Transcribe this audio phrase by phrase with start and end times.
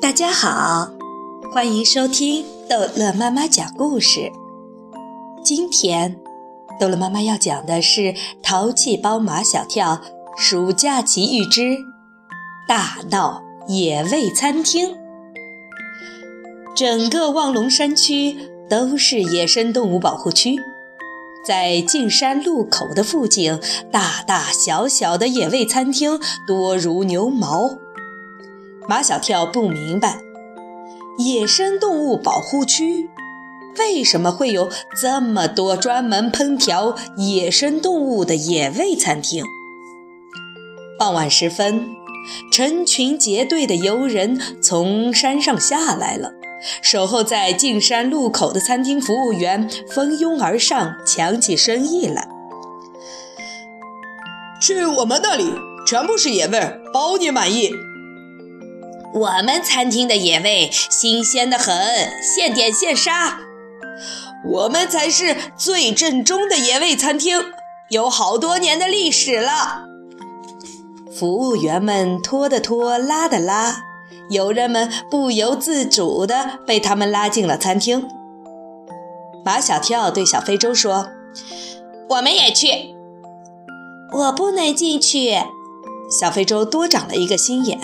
[0.00, 0.90] 大家好，
[1.52, 4.30] 欢迎收听逗乐妈妈讲故事。
[5.44, 6.18] 今天，
[6.80, 8.00] 逗乐妈妈要讲的是
[8.42, 10.00] 《淘气包马小跳
[10.36, 11.76] 暑假奇遇之
[12.66, 14.90] 大闹野味餐厅》。
[16.74, 18.36] 整个望龙山区
[18.68, 20.56] 都是野生动物保护区，
[21.44, 23.58] 在径山路口的附近，
[23.90, 27.78] 大大小小的野味餐厅多如牛毛。
[28.88, 30.20] 马小跳不明白，
[31.18, 33.08] 野生动物保护区
[33.78, 34.68] 为什么会有
[35.00, 39.44] 这么多专门烹调野生动物的野味餐厅。
[40.98, 41.88] 傍晚时分，
[42.52, 46.32] 成群结队的游人从山上下来了，
[46.80, 52.28] 守候在进山路口的餐厅服务员蜂拥而上，抢起生意来。
[54.60, 55.52] 去我们那里，
[55.86, 57.72] 全部是野味，包你满意。
[59.14, 61.74] 我们餐厅的野味新鲜的很，
[62.22, 63.38] 现点现杀。
[64.44, 67.40] 我们才是最正宗的野味餐厅，
[67.90, 69.84] 有好多年的历史了。
[71.14, 73.84] 服务员们拖的拖，拉的拉，
[74.30, 78.08] 游人们不由自主地被他们拉进了餐厅。
[79.44, 81.08] 马小跳对小非洲说
[82.10, 82.94] ：“我们也去。”
[84.12, 85.36] 我不能进去。
[86.10, 87.78] 小非洲多长了一个心眼。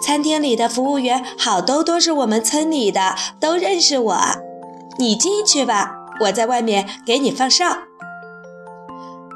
[0.00, 4.18] 餐厅里的服务员好多都是我们村里的，都认识我。
[4.98, 7.78] 你进去吧，我在外面给你放哨。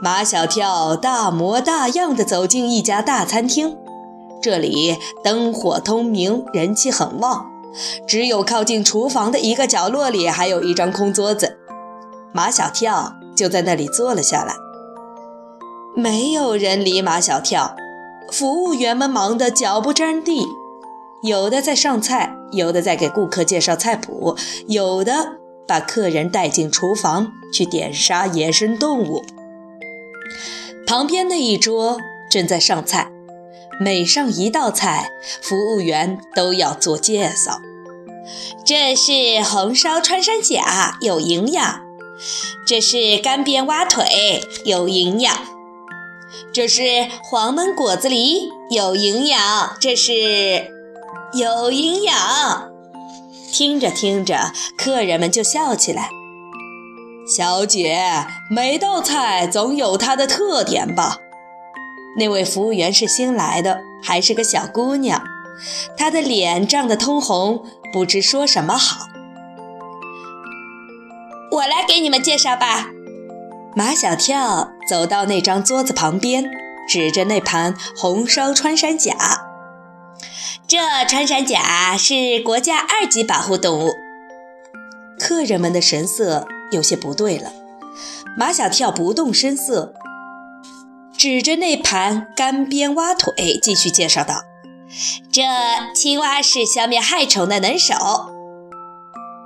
[0.01, 3.77] 马小跳大模大样地走进一家大餐厅，
[4.43, 7.47] 这里灯火通明，人气很旺。
[8.07, 11.59] 只有靠近厨房的一个角落里还有一张空桌子，
[12.33, 14.55] 马小跳就在那里坐了下来。
[15.95, 17.77] 没有人理马小跳。
[18.31, 20.47] 服务员们忙得脚不沾地，
[21.23, 29.23] 有的在上菜，有的在给顾客介绍菜谱，有的把客人带进厨房去点杀野生动物。
[30.87, 31.99] 旁边那一桌
[32.31, 33.11] 正在上菜，
[33.81, 37.61] 每上一道菜，服务员都要做介绍。
[38.65, 41.81] 这是红烧穿山甲，有营养；
[42.67, 45.35] 这是干煸蛙腿，有营养。
[46.53, 49.77] 这是黄焖果子狸，有营养。
[49.81, 50.73] 这是
[51.33, 52.71] 有营养。
[53.53, 56.11] 听着听着，客人们就笑起来。
[57.27, 61.19] 小姐，每道菜总有它的特点吧？
[62.17, 65.23] 那位服务员是新来的，还是个小姑娘，
[65.97, 69.07] 她的脸涨得通红，不知说什么好。
[71.51, 72.89] 我来给你们介绍吧。
[73.77, 76.51] 马小跳走到那张桌子旁边，
[76.89, 79.15] 指着那盘红烧穿山甲
[80.67, 83.93] ：“这穿山甲是国家二级保护动物。”
[85.19, 87.53] 客人们的神色有些不对了。
[88.37, 89.95] 马小跳不动声色，
[91.19, 94.45] 指着那盘干煸蛙腿，继续介绍道
[95.33, 95.43] ：“这
[95.93, 97.95] 青蛙是消灭害虫的能手。”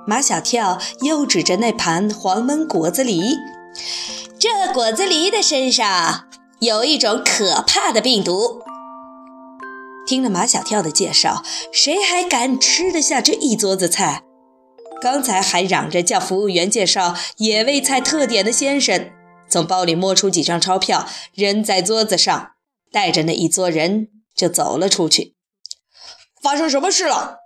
[0.05, 3.37] 马小跳又指着那盘黄焖果子狸。
[4.37, 6.25] 这果子狸的身上
[6.59, 8.61] 有一种可怕的病毒。
[10.05, 11.41] 听了马小跳的介绍，
[11.71, 14.21] 谁还敢吃得下这一桌子菜？
[15.01, 19.09] 刚才还嚷着叫服务员介绍野味菜特点的先生，
[19.53, 22.53] 从包里摸出几张钞票，扔在桌子上，
[22.91, 25.35] 带着那一桌人就走了出去。
[26.41, 27.37] 发生什么事了？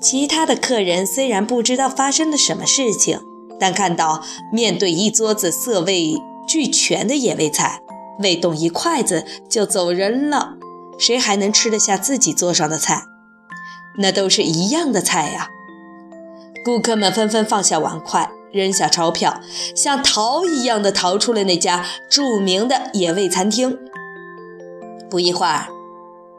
[0.00, 3.18] 其他的客人虽然不知道发生了什么事情。
[3.58, 6.14] 但看到面对一桌子色味
[6.48, 7.80] 俱全的野味菜，
[8.20, 10.54] 未动一筷子就走人了，
[10.98, 13.02] 谁还能吃得下自己桌上的菜？
[13.98, 15.48] 那都是一样的菜呀！
[16.64, 19.40] 顾客们纷纷放下碗筷，扔下钞票，
[19.74, 23.78] 像逃一样的逃出了那家著名的野味餐厅。
[25.10, 25.68] 不一会儿，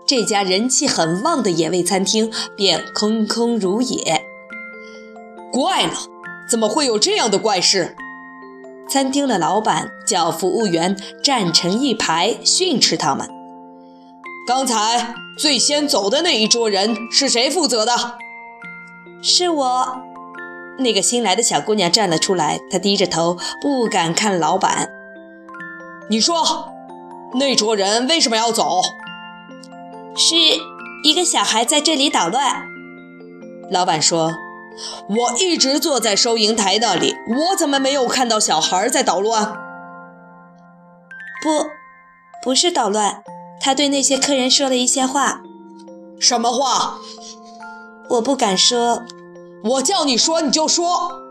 [0.05, 4.23] 这家人气很旺的野味餐厅便空空如也。
[5.51, 5.93] 怪了！
[6.49, 7.95] 怎么会有这样的怪事？
[8.89, 13.29] 餐厅的老板叫服务员站成一排训斥他们。
[14.45, 17.93] 刚才最先走的那一桌人是谁负责的？
[19.21, 20.12] 是我。
[20.79, 24.89] 那个新来的小姑娘站了出来，她低着头，不敢看老板。
[26.09, 26.73] 你说，
[27.35, 28.81] 那桌人为什么要走？
[30.15, 30.35] 是
[31.03, 32.63] 一个小孩在这里捣乱。
[33.71, 34.33] 老板说。
[35.07, 39.53] 我一直坐在收银台那里，我怎么没有看到小孩在捣乱？
[41.43, 41.67] 不，
[42.41, 43.23] 不是捣乱，
[43.61, 45.41] 他对那些客人说了一些话。
[46.19, 46.97] 什么话？
[48.09, 49.03] 我不敢说。
[49.63, 51.21] 我叫你说你就说。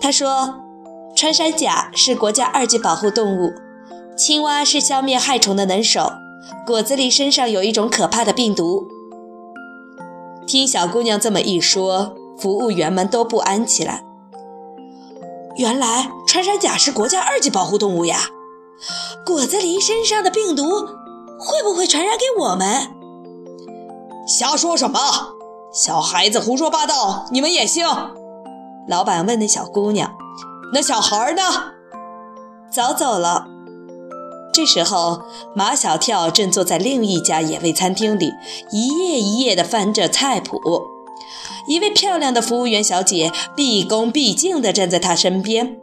[0.00, 0.56] 他说，
[1.14, 3.52] 穿山甲是国家二级保护动物，
[4.16, 6.10] 青蛙是消灭害虫的能手，
[6.66, 8.88] 果子狸身上有一种可怕的病毒。
[10.44, 14.04] 听小姑娘这么一说，服务员们都不安起来。
[15.56, 18.18] 原来穿山甲是国家二级保护动物呀！
[19.24, 20.64] 果子狸身上的病毒
[21.38, 22.88] 会不会传染给我们？
[24.26, 24.98] 瞎说什么！
[25.72, 27.82] 小孩子胡说八道，你们也信？
[28.86, 30.12] 老板问那小姑娘
[30.74, 31.42] ：“那小孩呢？”
[32.70, 33.46] 早走了。
[34.52, 35.22] 这时候，
[35.56, 38.34] 马小跳正坐在另一家野味餐厅里，
[38.70, 40.60] 一页一页地翻着菜谱。
[41.66, 45.78] 一位漂亮的服务员小姐毕恭毕敬地站在他身边。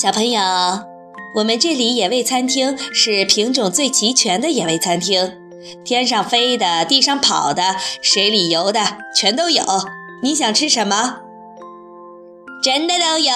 [0.00, 0.40] 小朋友，
[1.38, 5.32] 我们这里野味餐厅是品种最齐全的野味餐厅，
[5.84, 8.80] 天上飞的、地上跑的、水里游的，
[9.14, 9.62] 全都有。
[10.22, 11.20] 你想吃什么？
[12.62, 13.32] 真的都有。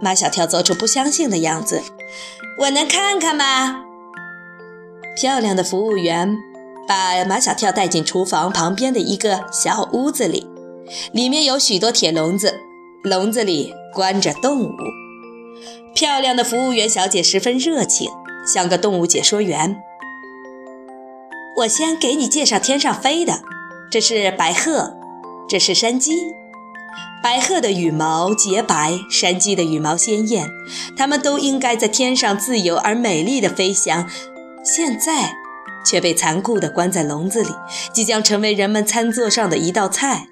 [0.00, 1.82] 马小跳做出不相信的样子。
[2.60, 3.84] 我能看看吗？
[5.16, 6.36] 漂亮的服务员。
[6.86, 10.46] 把马小跳带进厨房旁边的一个小屋子里，
[11.12, 12.60] 里面有许多铁笼子，
[13.02, 14.70] 笼子里关着动物。
[15.94, 18.10] 漂亮的服务员小姐十分热情，
[18.46, 19.82] 像个动物解说员。
[21.58, 23.42] 我先给你介绍天上飞的，
[23.90, 24.96] 这是白鹤，
[25.48, 26.34] 这是山鸡。
[27.22, 30.50] 白鹤的羽毛洁白，山鸡的羽毛鲜艳，
[30.96, 34.08] 它们都应该在天上自由而美丽的飞翔。
[34.64, 35.36] 现在。
[35.86, 37.50] 却被残酷地关在笼子里，
[37.92, 40.28] 即将成为人们餐桌上的一道菜。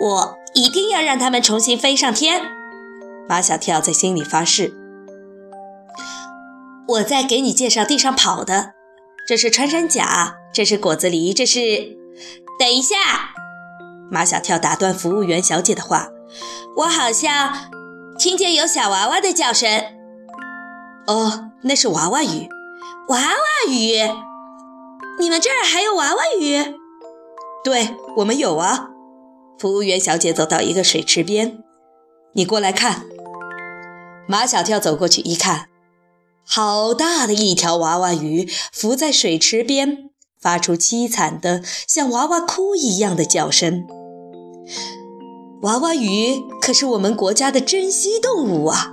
[0.00, 2.42] 我一定要让他们重新飞上天！
[3.28, 4.74] 马小跳在心里发誓。
[6.88, 8.72] 我再给你介绍地上跑的，
[9.26, 11.58] 这是穿山甲，这是果子狸，这是……
[12.58, 12.96] 等一下！
[14.10, 16.08] 马小跳打断服务员小姐的话
[16.76, 17.52] ：“我好像
[18.18, 19.82] 听见有小娃娃的叫声。”
[21.08, 22.48] 哦，那是娃娃鱼。
[23.08, 23.98] 娃娃鱼，
[25.18, 26.74] 你们这儿还有娃娃鱼？
[27.64, 28.90] 对我们有啊。
[29.58, 31.58] 服务员小姐走到一个水池边，
[32.34, 33.04] 你过来看。
[34.26, 35.68] 马小跳走过去一看，
[36.46, 40.10] 好大的一条娃娃鱼浮在水池边，
[40.40, 43.86] 发出凄惨的像娃娃哭一样的叫声。
[45.62, 48.92] 娃娃鱼可是我们国家的珍稀动物啊！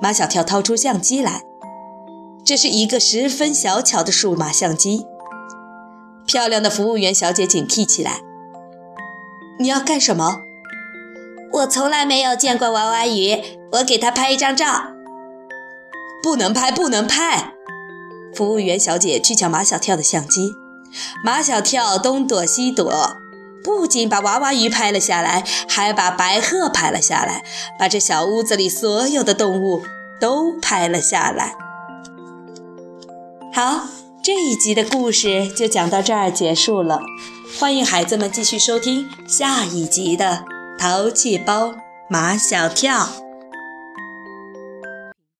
[0.00, 1.42] 马小跳掏出相机来。
[2.44, 5.04] 这是一个十分小巧的数码相机。
[6.26, 8.20] 漂亮的服务员小姐警惕起来
[9.58, 10.38] ：“你要干什么
[11.52, 14.66] ？”“我从来没有见过娃娃鱼，我给它拍一张照。
[16.22, 17.54] ”“不能拍，不能拍！”
[18.34, 20.52] 服务员小姐去抢马小跳的相机。
[21.24, 23.16] 马小跳东躲西躲，
[23.62, 27.44] 不仅把娃娃鱼拍了下来，还把白鹤拍了下来，
[27.78, 29.82] 把这小屋子里所有的动物
[30.20, 31.54] 都拍了下来。
[33.52, 33.88] 好，
[34.22, 37.00] 这一集的故事就讲到这儿结束了。
[37.58, 40.44] 欢迎孩子们继续收听下一集的
[40.78, 41.74] 《淘气包
[42.08, 43.04] 马小跳》。